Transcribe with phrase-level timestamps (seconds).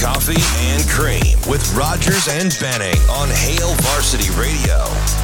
[0.00, 5.23] Coffee and Cream with Rogers and Benning on Hail Varsity Radio.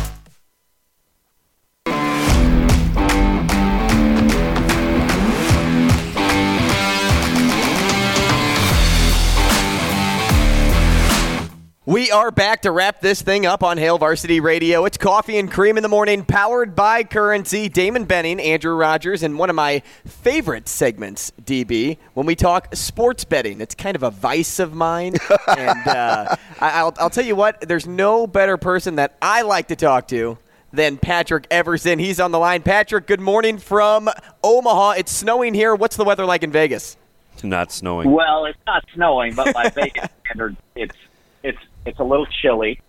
[11.91, 14.85] We are back to wrap this thing up on Hail Varsity Radio.
[14.85, 17.69] It's coffee and cream in the morning, powered by Currency.
[17.69, 23.24] Damon Benning, Andrew Rogers, and one of my favorite segments, DB, when we talk sports
[23.24, 23.60] betting.
[23.60, 25.16] It's kind of a vice of mine,
[25.49, 27.63] and uh, I, will I'll tell you what.
[27.63, 30.38] There's no better person that I like to talk to
[30.73, 31.99] than Patrick Everson.
[31.99, 32.63] He's on the line.
[32.63, 34.09] Patrick, good morning from
[34.45, 34.93] Omaha.
[34.93, 35.75] It's snowing here.
[35.75, 36.97] What's the weather like in Vegas?
[37.32, 38.13] It's not snowing.
[38.13, 40.95] Well, it's not snowing, but by Vegas standards, it's
[41.43, 42.80] it's it's a little chilly.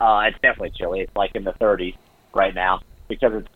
[0.00, 1.00] Uh, it's definitely chilly.
[1.00, 1.94] It's like in the 30s
[2.34, 3.48] right now because it's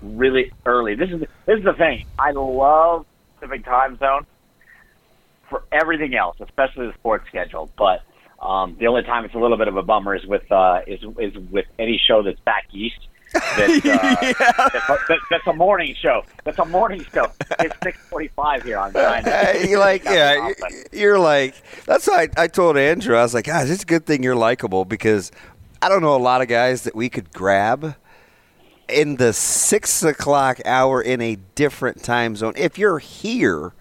[0.00, 0.94] really early.
[0.94, 2.04] This is this is the thing.
[2.18, 3.06] I love
[3.38, 4.26] Pacific time zone
[5.48, 7.70] for everything else, especially the sports schedule.
[7.76, 8.00] But
[8.44, 11.00] um, the only time it's a little bit of a bummer is with uh, is
[11.18, 12.98] is with any show that's back east
[13.32, 14.32] that's, uh, yeah.
[15.08, 16.24] that's, that's, a morning show.
[16.44, 17.30] That's a morning show.
[17.60, 19.24] It's six forty-five here on nine.
[19.68, 20.50] you're like, yeah,
[20.92, 21.54] you're like.
[21.86, 23.16] That's why I, I told Andrew.
[23.16, 25.32] I was like, guys, it's a good thing you're likable because
[25.80, 27.96] I don't know a lot of guys that we could grab
[28.88, 32.54] in the six o'clock hour in a different time zone.
[32.56, 33.72] If you're here.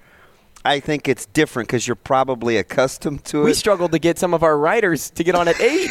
[0.64, 3.46] I think it's different because you're probably accustomed to it.
[3.46, 5.90] We struggled to get some of our writers to get on at eight.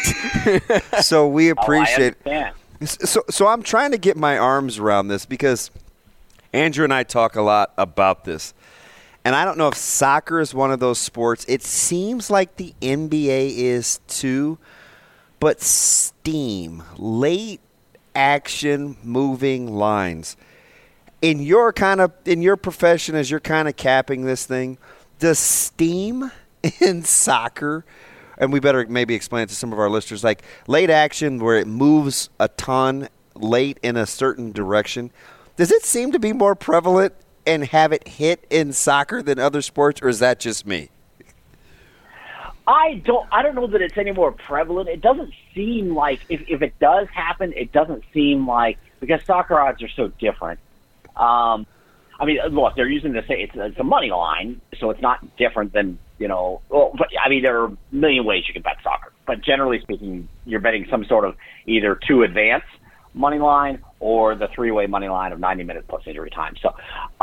[1.01, 2.15] so we appreciate.
[2.25, 2.53] Oh,
[2.85, 5.71] so, so I'm trying to get my arms around this because
[6.53, 8.55] Andrew and I talk a lot about this.
[9.25, 11.45] And I don't know if soccer is one of those sports.
[11.47, 14.59] It seems like the NBA is too,
[15.41, 17.61] but steam, late
[18.15, 20.37] action moving lines.
[21.21, 24.79] In your kind of in your profession as you're kind of capping this thing,
[25.19, 26.31] does steam
[26.81, 27.85] in soccer
[28.41, 31.57] and we better maybe explain it to some of our listeners like late action where
[31.57, 35.13] it moves a ton late in a certain direction
[35.57, 37.15] does it seem to be more prevalent
[37.47, 40.89] and have it hit in soccer than other sports or is that just me
[42.67, 43.27] I don't.
[43.33, 44.89] I don't know that it's any more prevalent.
[44.89, 49.59] It doesn't seem like if, if it does happen, it doesn't seem like because soccer
[49.59, 50.61] odds are so different.
[51.17, 51.67] Um,
[52.21, 53.41] I mean, look, they're using the same.
[53.41, 56.93] It's, it's a money line, so it's not different than you know, well,
[57.25, 60.61] I mean, there are a million ways you can bet soccer, but generally speaking, you're
[60.61, 61.35] betting some sort of
[61.67, 62.63] either two advance
[63.15, 66.55] money line or the three way money line of 90 minutes plus injury time.
[66.63, 66.75] So,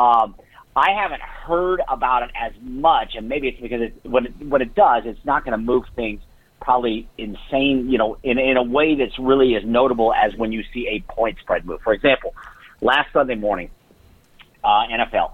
[0.01, 0.35] um,
[0.75, 4.61] I haven't heard about it as much, and maybe it's because it, what it, what
[4.61, 6.21] it does, it's not going to move things
[6.59, 10.63] probably insane, you know, in in a way that's really as notable as when you
[10.73, 11.81] see a point spread move.
[11.83, 12.33] For example,
[12.81, 13.69] last Sunday morning,
[14.63, 15.33] uh, NFL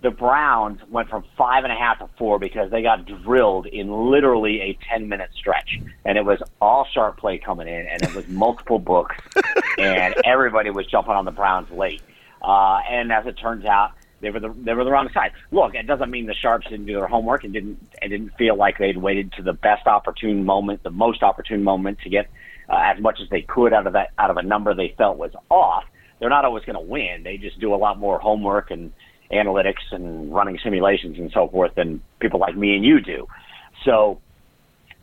[0.00, 3.90] the Browns went from five and a half to four because they got drilled in
[4.10, 5.80] literally a 10 minute stretch.
[6.04, 9.16] And it was all sharp play coming in, and it was multiple books,
[9.78, 12.02] and everybody was jumping on the Browns late.
[12.40, 15.32] Uh, and as it turns out, they were the they were the wrong side.
[15.50, 18.56] Look, it doesn't mean the sharps didn't do their homework and didn't and didn't feel
[18.56, 22.28] like they'd waited to the best opportune moment, the most opportune moment to get
[22.68, 25.18] uh, as much as they could out of that out of a number they felt
[25.18, 25.84] was off.
[26.18, 27.22] They're not always going to win.
[27.22, 28.92] They just do a lot more homework and
[29.32, 33.26] analytics and running simulations and so forth than people like me and you do.
[33.84, 34.20] So,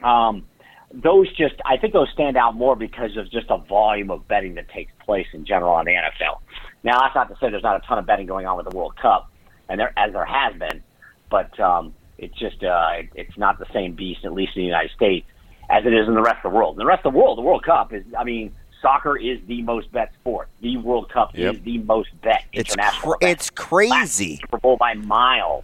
[0.03, 0.45] um,
[0.93, 4.55] those just, I think those stand out more because of just a volume of betting
[4.55, 6.39] that takes place in general on the NFL.
[6.83, 8.75] Now, that's not to say there's not a ton of betting going on with the
[8.75, 9.29] World Cup,
[9.67, 10.83] and there as there has been,
[11.29, 14.67] but um, it's just uh, it, it's not the same beast, at least in the
[14.67, 15.27] United States,
[15.69, 16.75] as it is in the rest of the world.
[16.75, 18.53] In the rest of the world, the World Cup is, I mean,
[18.85, 20.47] soccer is the most bet sport.
[20.61, 21.55] The World Cup yep.
[21.55, 23.13] is the most bet international.
[23.21, 23.59] It's, cr-
[23.89, 24.37] it's crazy.
[24.37, 25.63] Super Bowl by miles.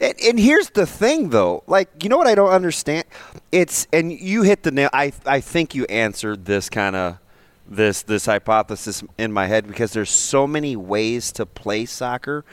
[0.00, 1.64] And, and, here's the thing, though.
[1.66, 3.04] Like, you know what I don't understand?
[3.50, 4.90] It's and you hit the nail.
[4.92, 7.18] I I think you answered this kind of
[7.68, 12.44] this this hypothesis in my head because there's so many ways to play soccer.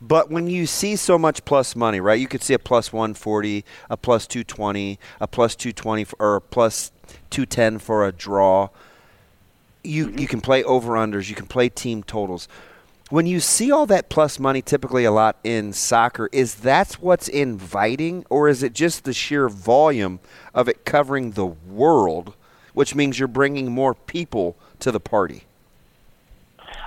[0.00, 2.20] But when you see so much plus money, right?
[2.20, 6.92] You could see a plus 140, a plus 220, a plus 220, or a plus
[7.30, 8.68] 210 for a draw.
[9.82, 12.48] you you can play over unders, you can play team totals.
[13.10, 17.26] When you see all that plus money, typically a lot in soccer, is that's what's
[17.26, 20.20] inviting, or is it just the sheer volume
[20.52, 22.34] of it covering the world,
[22.74, 25.44] which means you're bringing more people to the party?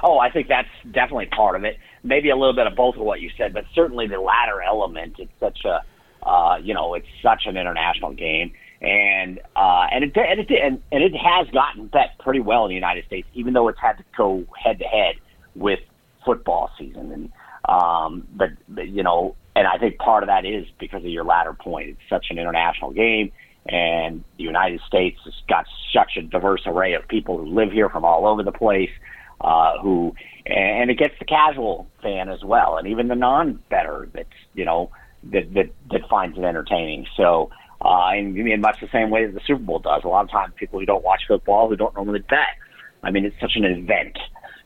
[0.04, 1.78] Oh, I think that's definitely part of it.
[2.04, 5.16] Maybe a little bit of both of what you said, but certainly the latter element.
[5.18, 5.84] It's such a,
[6.28, 10.82] uh, you know, it's such an international game, and uh, and it and it and,
[10.92, 13.98] and it has gotten bet pretty well in the United States, even though it's had
[13.98, 15.16] to go head to head
[15.56, 15.80] with
[16.26, 17.12] football season.
[17.12, 17.32] And
[17.70, 21.24] um, but, but you know, and I think part of that is because of your
[21.24, 21.90] latter point.
[21.90, 23.32] It's such an international game,
[23.68, 27.90] and the United States has got such a diverse array of people who live here
[27.90, 28.92] from all over the place.
[29.40, 30.14] Uh, who
[30.46, 34.92] and it gets the casual fan as well, and even the non-bettor that's you know
[35.24, 37.06] that that that finds it entertaining.
[37.16, 37.52] So.
[37.84, 40.04] Uh, in, in much the same way that the Super Bowl does.
[40.04, 42.56] A lot of times, people who don't watch football, who don't normally bet,
[43.04, 44.18] I mean, it's such an event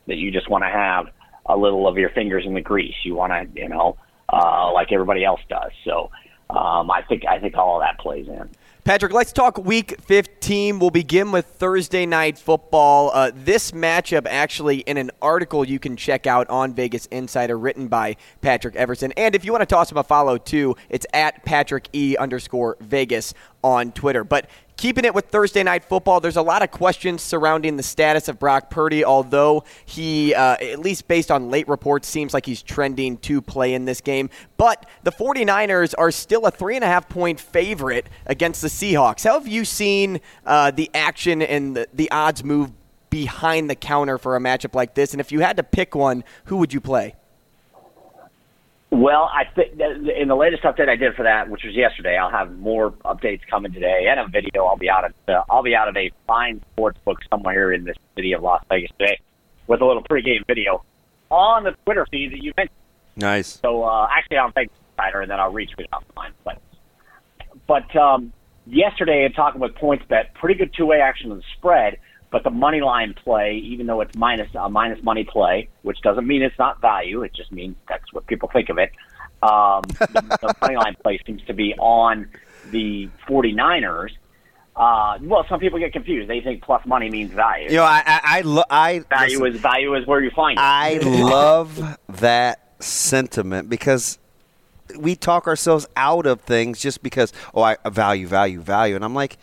[0.08, 1.08] that you just want to have
[1.46, 2.96] a little of your fingers in the grease.
[3.04, 3.98] You want to, you know,
[4.32, 5.72] uh, like everybody else does.
[5.86, 6.12] So
[6.50, 8.50] um, I think I think all of that plays in.
[8.86, 10.78] Patrick, let's talk week 15.
[10.78, 13.10] We'll begin with Thursday night football.
[13.12, 17.88] Uh, this matchup, actually, in an article you can check out on Vegas Insider written
[17.88, 19.12] by Patrick Everson.
[19.14, 22.78] And if you want to toss him a follow, too, it's at Patrick E underscore
[22.80, 23.34] Vegas
[23.64, 24.24] on Twitter.
[24.24, 24.48] But
[24.78, 28.38] Keeping it with Thursday night football, there's a lot of questions surrounding the status of
[28.38, 33.18] Brock Purdy, although he, uh, at least based on late reports, seems like he's trending
[33.20, 34.30] to play in this game.
[34.58, 39.24] But the 49ers are still a three and a half point favorite against the Seahawks.
[39.24, 42.72] How have you seen uh, the action and the, the odds move
[43.10, 45.14] behind the counter for a matchup like this?
[45.14, 47.16] And if you had to pick one, who would you play?
[48.92, 52.30] Well, I think in the latest update I did for that, which was yesterday, I'll
[52.30, 54.66] have more updates coming today and a video.
[54.66, 57.84] I'll be out of uh, I'll be out of a fine sports book somewhere in
[57.84, 59.20] the city of Las Vegas today
[59.68, 60.84] with a little pregame video
[61.30, 62.78] on the Twitter feed that you mentioned.
[63.16, 63.60] Nice.
[63.62, 66.32] So uh, actually, on Vegas Insider, and then I'll retweet it mine.
[66.44, 66.62] But
[67.68, 68.34] but um,
[68.68, 71.98] yesterday, in talking with PointsBet, pretty good two way action on the spread.
[72.36, 76.28] But the money line play, even though it's minus a minus money play, which doesn't
[76.28, 78.92] mean it's not value, it just means that's what people think of it.
[79.42, 82.28] Um, the, the money line play seems to be on
[82.72, 84.10] the 49ers.
[84.76, 86.30] Uh, well, some people get confused.
[86.30, 87.70] They think plus money means value.
[87.70, 90.60] You know, I I, I, lo- I value listen, is value is where you find
[90.60, 90.62] it.
[90.62, 94.20] I love that sentiment because
[95.00, 99.16] we talk ourselves out of things just because oh I value value value and I'm
[99.16, 99.38] like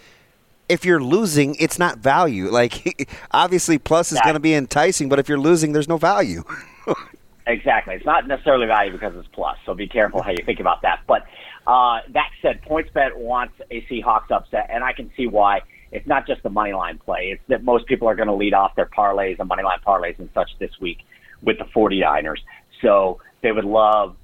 [0.68, 2.50] if you're losing, it's not value.
[2.62, 6.44] Like obviously, plus is going to be enticing, but if you're losing, there's no value.
[7.46, 9.56] exactly, it's not necessarily value because it's plus.
[9.64, 11.00] So be careful how you think about that.
[11.06, 11.26] But
[11.66, 15.62] uh, that said, PointsBet wants a Seahawks upset, and I can see why.
[15.90, 18.54] It's not just the money line play; it's that most people are going to lead
[18.54, 20.98] off their parlays and money line parlays and such this week
[21.42, 22.38] with the 49ers.
[22.80, 24.16] So they would love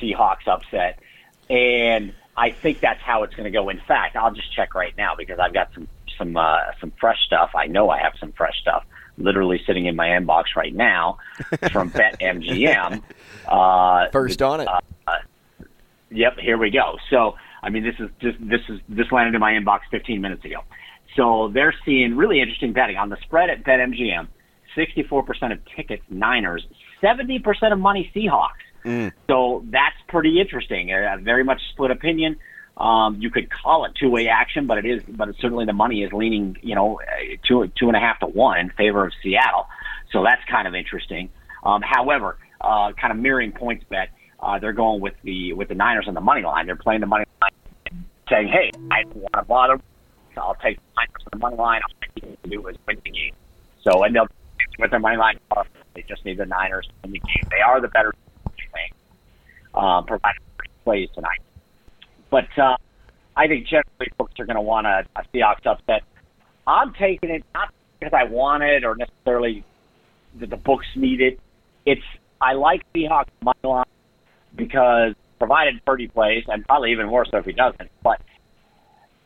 [0.00, 0.98] Seahawks upset,
[1.48, 3.68] and I think that's how it's going to go.
[3.68, 5.88] In fact, I'll just check right now because I've got some
[6.18, 7.50] some uh, some fresh stuff.
[7.54, 8.84] I know I have some fresh stuff
[9.18, 11.18] literally sitting in my inbox right now
[11.72, 13.02] from BetMGM.
[13.46, 14.68] Uh, First on it.
[14.68, 14.80] Uh,
[16.10, 16.98] yep, here we go.
[17.10, 20.44] So, I mean, this is just this is this landed in my inbox 15 minutes
[20.44, 20.62] ago.
[21.16, 24.28] So they're seeing really interesting betting on the spread at BetMGM.
[24.76, 26.66] 64% of tickets Niners,
[27.02, 28.65] 70% of money Seahawks.
[28.86, 29.12] Mm.
[29.28, 30.92] So that's pretty interesting.
[30.92, 32.36] A very much split opinion.
[32.76, 36.12] Um, you could call it two-way action, but it is, but certainly the money is
[36.12, 37.00] leaning, you know,
[37.46, 39.66] two two and a half to one in favor of Seattle.
[40.12, 41.30] So that's kind of interesting.
[41.64, 44.08] Um, however, uh, kind of mirroring PointsBet,
[44.40, 46.66] uh, they're going with the with the Niners on the money line.
[46.66, 49.80] They're playing the money line, saying, "Hey, I don't want to bother.
[50.34, 51.80] So I'll take the Niners on the money line.
[51.82, 53.32] All I need to do is win the game."
[53.82, 54.28] So and they'll
[54.78, 55.38] with their money line.
[55.94, 57.48] They just need the Niners to win the game.
[57.50, 58.12] They are the better
[58.76, 58.92] thing,
[59.74, 60.40] uh, provided
[60.84, 61.40] plays tonight.
[62.30, 62.76] But uh,
[63.36, 66.02] I think generally folks are going to want a, a Seahawks upset.
[66.66, 69.64] I'm taking it not because I want it or necessarily
[70.40, 71.40] that the books need it.
[71.84, 72.02] It's
[72.40, 73.84] I like Seahawks money line
[74.54, 77.90] because provided Purdy plays, and probably even more so if he doesn't.
[78.02, 78.20] But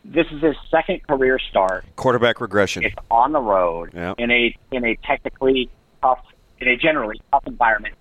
[0.04, 1.84] this is his second career start.
[1.96, 2.84] Quarterback regression.
[2.84, 4.16] It's on the road yep.
[4.18, 5.70] in a in a technically
[6.02, 6.24] tough,
[6.58, 7.94] in a generally tough environment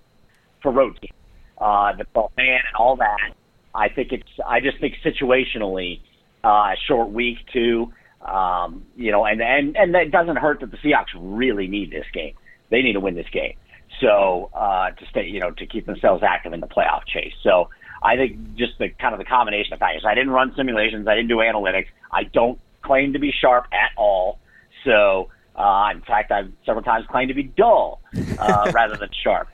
[0.62, 1.14] for road teams.
[1.60, 3.34] Uh, the fan and all that.
[3.74, 4.28] I think it's.
[4.46, 6.00] I just think situationally,
[6.42, 7.92] uh, short week too.
[8.24, 12.06] Um, you know, and and and that doesn't hurt that the Seahawks really need this
[12.12, 12.34] game.
[12.70, 13.54] They need to win this game.
[14.00, 17.34] So uh, to stay, you know, to keep themselves active in the playoff chase.
[17.42, 17.68] So
[18.02, 20.04] I think just the kind of the combination of factors.
[20.06, 21.06] I didn't run simulations.
[21.06, 21.88] I didn't do analytics.
[22.10, 24.38] I don't claim to be sharp at all.
[24.84, 28.00] So Uh, in fact, I've several times claimed to be dull
[28.38, 29.48] uh, rather than sharp.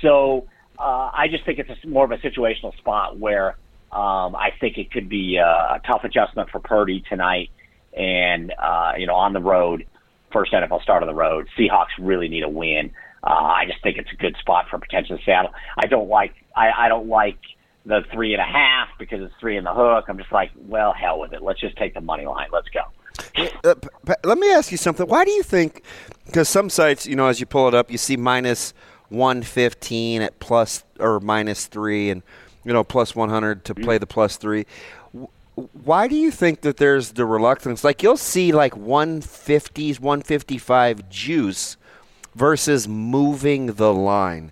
[0.00, 0.46] So
[0.82, 3.56] uh, I just think it's a, more of a situational spot where
[3.92, 7.50] um, I think it could be a, a tough adjustment for Purdy tonight,
[7.96, 9.86] and uh, you know on the road,
[10.32, 11.48] first NFL start of the road.
[11.58, 12.90] Seahawks really need a win.
[13.22, 15.52] Uh, I just think it's a good spot for potential Seattle.
[15.78, 17.38] I don't like I, I don't like
[17.86, 20.06] the three and a half because it's three in the hook.
[20.08, 21.42] I'm just like, well, hell with it.
[21.42, 22.48] Let's just take the money line.
[22.52, 22.80] Let's go.
[23.64, 23.74] Uh,
[24.24, 25.06] let me ask you something.
[25.06, 25.82] Why do you think?
[26.26, 28.72] Because some sites, you know, as you pull it up, you see minus
[29.12, 32.22] one fifteen at plus or minus three, and
[32.64, 34.66] you know plus one hundred to play the plus three.
[35.84, 37.84] Why do you think that there's the reluctance?
[37.84, 41.76] Like you'll see like 150s, 155 juice
[42.34, 44.50] versus moving the line.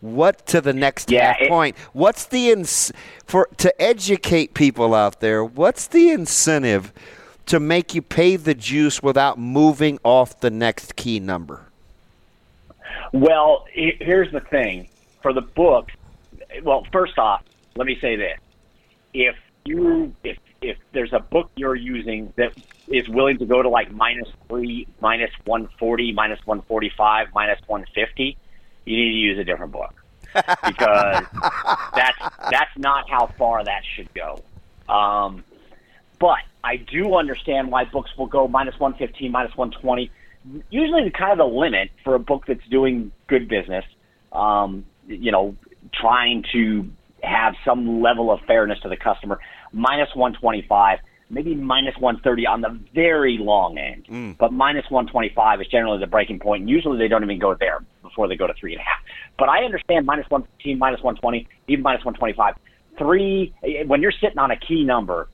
[0.00, 1.76] What to the next Yeah, it- point?
[1.94, 2.92] What's the ins-
[3.26, 5.42] for to educate people out there?
[5.42, 6.92] What's the incentive
[7.46, 11.68] to make you pay the juice without moving off the next key number?
[13.14, 14.88] Well, here's the thing
[15.22, 15.88] for the book.
[16.64, 17.44] Well, first off,
[17.76, 18.40] let me say this:
[19.12, 22.52] if you if if there's a book you're using that
[22.88, 27.28] is willing to go to like minus three, minus one forty, minus one forty five,
[27.32, 28.36] minus one fifty,
[28.84, 29.94] you need to use a different book
[30.34, 31.24] because
[31.94, 32.18] that's
[32.50, 34.42] that's not how far that should go.
[34.92, 35.44] Um,
[36.18, 40.10] but I do understand why books will go minus 115, minus 120.
[40.70, 43.84] Usually, the kind of the limit for a book that's doing good business,
[44.32, 45.56] um, you know,
[45.92, 46.88] trying to
[47.22, 49.38] have some level of fairness to the customer,
[49.72, 50.98] minus 125,
[51.30, 54.06] maybe minus 130 on the very long end.
[54.38, 56.68] But minus 125 is generally the breaking point.
[56.68, 59.00] Usually, they don't even go there before they go to three and a half.
[59.38, 62.54] But I understand minus 115, minus 120, even minus 125.
[62.98, 63.54] Three,
[63.86, 65.28] when you're sitting on a key number,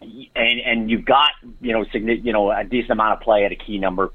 [0.00, 3.52] and and you've got you know signi- you know a decent amount of play at
[3.52, 4.12] a key number,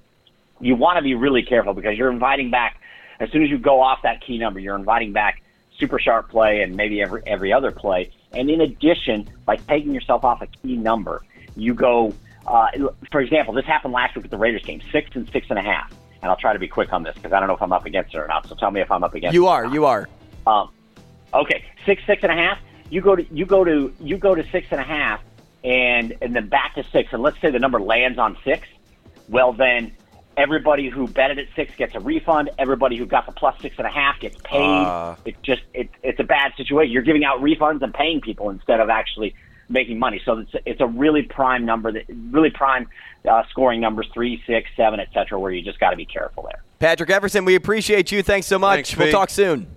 [0.60, 2.80] you want to be really careful because you're inviting back
[3.20, 5.42] as soon as you go off that key number, you're inviting back
[5.78, 8.12] super sharp play and maybe every every other play.
[8.32, 11.22] And in addition, by taking yourself off a key number,
[11.56, 12.14] you go.
[12.48, 12.68] Uh,
[13.12, 15.62] for example, this happened last week with the Raiders game, six and six and a
[15.62, 15.92] half.
[16.22, 17.86] And I'll try to be quick on this because I don't know if I'm up
[17.86, 18.48] against it or not.
[18.48, 19.34] So tell me if I'm up against.
[19.34, 20.10] You are, you are.
[20.48, 20.70] Um,
[21.34, 22.58] okay, six, six and a half.
[22.90, 25.22] You go to you go to you go to six and a half,
[25.64, 27.14] and and then back to six.
[27.14, 28.68] And let's say the number lands on six.
[29.28, 29.92] Well, then
[30.40, 32.50] everybody who betted at six gets a refund.
[32.58, 34.62] Everybody who got the plus six and a half gets paid.
[34.62, 35.18] Ah.
[35.26, 36.92] it's just it, it's a bad situation.
[36.92, 39.36] You're giving out refunds and paying people instead of actually
[39.68, 40.22] making money.
[40.24, 42.88] So it's it's a really prime number that really prime
[43.30, 45.38] uh, scoring numbers three, six, seven, etc.
[45.38, 46.64] where you just got to be careful there.
[46.80, 48.24] Patrick Everson, we appreciate you.
[48.24, 48.94] Thanks so much.
[48.94, 49.68] Thanks, we'll talk soon.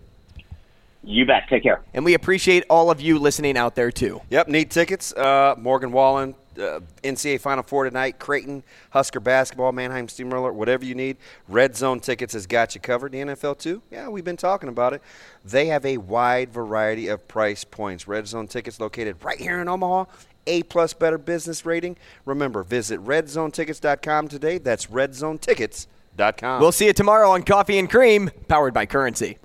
[1.05, 1.49] You bet.
[1.49, 1.81] Take care.
[1.95, 4.23] And we appreciate all of you listening out there, too.
[4.31, 5.13] Yep, need tickets.
[5.13, 8.19] Uh, Morgan Wallen, uh, NCAA Final Four tonight.
[8.19, 11.17] Creighton, Husker basketball, Mannheim Steamroller, whatever you need.
[11.49, 13.13] Red Zone Tickets has got you covered.
[13.13, 13.83] The NFL too.
[13.91, 15.03] Yeah, we've been talking about it.
[15.45, 18.09] They have a wide variety of price points.
[18.09, 20.05] Red Zone Tickets located right here in Omaha.
[20.47, 21.97] A plus better business rating.
[22.25, 24.59] Remember, visit redzonetickets.com today.
[24.59, 26.61] That's redzonetickets.com.
[26.61, 29.39] We'll see you tomorrow on Coffee and Cream, powered by Currency.